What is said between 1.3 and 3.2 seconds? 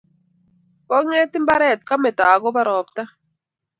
mbaret kameto akobo ropta